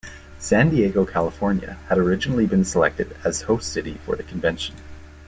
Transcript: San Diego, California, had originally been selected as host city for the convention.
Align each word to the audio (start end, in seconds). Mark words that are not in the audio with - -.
San 0.39 0.71
Diego, 0.71 1.05
California, 1.05 1.77
had 1.87 1.99
originally 1.99 2.47
been 2.47 2.65
selected 2.65 3.15
as 3.23 3.43
host 3.43 3.71
city 3.71 3.99
for 4.03 4.15
the 4.15 4.23
convention. 4.23 4.73